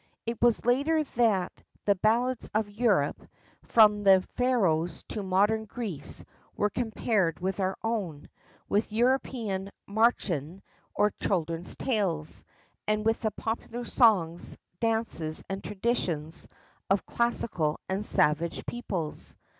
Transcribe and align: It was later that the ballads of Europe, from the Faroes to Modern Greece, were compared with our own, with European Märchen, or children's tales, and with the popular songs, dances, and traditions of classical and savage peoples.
It 0.25 0.41
was 0.41 0.65
later 0.65 1.03
that 1.03 1.51
the 1.85 1.93
ballads 1.93 2.49
of 2.55 2.67
Europe, 2.67 3.21
from 3.61 4.01
the 4.03 4.25
Faroes 4.35 5.03
to 5.09 5.21
Modern 5.21 5.65
Greece, 5.65 6.25
were 6.57 6.71
compared 6.71 7.39
with 7.39 7.59
our 7.59 7.77
own, 7.83 8.27
with 8.67 8.91
European 8.91 9.69
Märchen, 9.87 10.61
or 10.95 11.11
children's 11.21 11.75
tales, 11.75 12.43
and 12.87 13.05
with 13.05 13.21
the 13.21 13.29
popular 13.29 13.85
songs, 13.85 14.57
dances, 14.79 15.43
and 15.47 15.63
traditions 15.63 16.47
of 16.89 17.05
classical 17.05 17.79
and 17.87 18.03
savage 18.03 18.65
peoples. 18.65 19.35